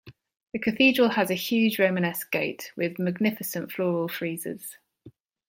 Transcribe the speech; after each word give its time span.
The 0.51 0.57
Cathedral 0.57 1.09
has 1.09 1.29
a 1.29 1.35
huge 1.35 1.77
Romanesque 1.77 2.31
gate, 2.31 2.71
with 2.75 2.97
magnificent 2.97 3.71
floral 3.71 4.07
friezes. 4.09 4.77